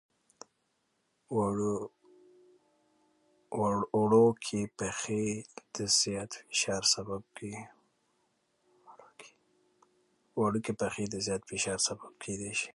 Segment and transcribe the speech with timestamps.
[3.99, 5.25] وړوکي پېښې
[5.75, 5.77] د
[11.23, 12.69] زیات فشار سبب کېدای شي.